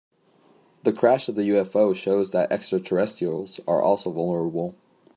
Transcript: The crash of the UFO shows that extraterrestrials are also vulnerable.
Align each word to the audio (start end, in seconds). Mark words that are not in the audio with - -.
The 0.81 0.93
crash 0.93 1.29
of 1.29 1.35
the 1.35 1.47
UFO 1.49 1.95
shows 1.95 2.31
that 2.31 2.51
extraterrestrials 2.51 3.59
are 3.67 3.83
also 3.83 4.09
vulnerable. 4.09 4.73